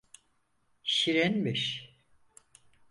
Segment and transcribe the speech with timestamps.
[0.83, 1.89] Şirinmiş.